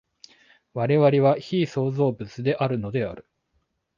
[0.73, 3.27] 我々は被創造物であるのである。